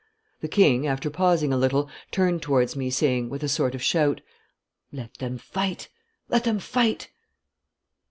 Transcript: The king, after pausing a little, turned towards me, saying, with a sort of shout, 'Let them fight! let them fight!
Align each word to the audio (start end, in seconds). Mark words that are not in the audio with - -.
The 0.39 0.47
king, 0.47 0.87
after 0.87 1.11
pausing 1.11 1.53
a 1.53 1.57
little, 1.57 1.87
turned 2.09 2.41
towards 2.41 2.75
me, 2.75 2.89
saying, 2.89 3.29
with 3.29 3.43
a 3.43 3.47
sort 3.47 3.75
of 3.75 3.83
shout, 3.83 4.19
'Let 4.91 5.13
them 5.19 5.37
fight! 5.37 5.89
let 6.27 6.43
them 6.43 6.57
fight! 6.57 7.09